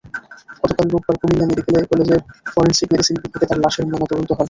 গতকাল 0.61 0.87
রোববার 0.87 1.15
কুমিল্লা 1.21 1.45
মেডিকেল 1.49 1.75
কলেজের 1.91 2.21
ফরেনসিক 2.47 2.87
মেডিসিন 2.91 3.15
বিভাগে 3.23 3.45
তার 3.49 3.59
লাশের 3.63 3.85
ময়নাতদন্ত 3.85 4.29
হয়। 4.29 4.39